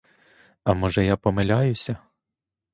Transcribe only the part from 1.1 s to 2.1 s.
помиляюсь?